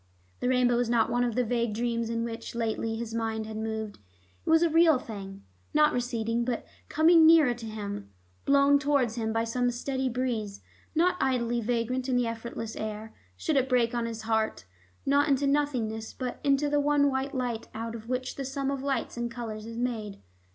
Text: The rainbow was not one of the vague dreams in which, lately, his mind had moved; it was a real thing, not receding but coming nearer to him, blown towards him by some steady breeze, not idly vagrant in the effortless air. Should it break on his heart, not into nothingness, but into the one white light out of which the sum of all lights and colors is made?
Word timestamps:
The 0.39 0.49
rainbow 0.49 0.77
was 0.77 0.89
not 0.89 1.11
one 1.11 1.23
of 1.23 1.35
the 1.35 1.43
vague 1.45 1.75
dreams 1.75 2.09
in 2.09 2.23
which, 2.23 2.55
lately, 2.55 2.95
his 2.95 3.13
mind 3.13 3.45
had 3.45 3.55
moved; 3.55 3.99
it 4.43 4.49
was 4.49 4.63
a 4.63 4.69
real 4.71 4.97
thing, 4.97 5.43
not 5.75 5.93
receding 5.93 6.43
but 6.43 6.65
coming 6.89 7.27
nearer 7.27 7.53
to 7.53 7.65
him, 7.67 8.09
blown 8.43 8.79
towards 8.79 9.13
him 9.13 9.31
by 9.31 9.43
some 9.43 9.69
steady 9.69 10.09
breeze, 10.09 10.59
not 10.95 11.17
idly 11.19 11.61
vagrant 11.61 12.09
in 12.09 12.15
the 12.15 12.25
effortless 12.25 12.75
air. 12.75 13.13
Should 13.37 13.57
it 13.57 13.69
break 13.69 13.93
on 13.93 14.07
his 14.07 14.23
heart, 14.23 14.65
not 15.05 15.29
into 15.29 15.45
nothingness, 15.45 16.13
but 16.13 16.39
into 16.43 16.67
the 16.67 16.79
one 16.79 17.11
white 17.11 17.35
light 17.35 17.67
out 17.75 17.93
of 17.93 18.09
which 18.09 18.37
the 18.37 18.43
sum 18.43 18.71
of 18.71 18.79
all 18.81 18.87
lights 18.87 19.17
and 19.17 19.29
colors 19.29 19.67
is 19.67 19.77
made? 19.77 20.19